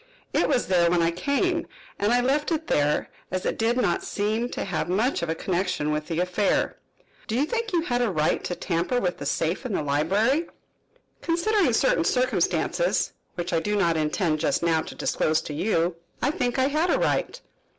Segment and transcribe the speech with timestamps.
[0.33, 1.67] "It was there when I came,
[1.99, 5.35] and I left it there, as it did not seem to have much of a
[5.35, 6.77] connection with the affair."
[7.27, 10.47] "Do you think you had a right to tamper with the safe in the library?"
[11.21, 16.31] "Considering certain circumstances, which I do not intend just now to disclose to you, I
[16.31, 17.39] think I had a right."